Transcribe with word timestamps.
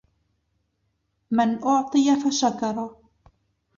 مَنْ 1.31 1.63
أُعْطِيَ 1.63 2.15
فَشَكَرَ 2.23 2.95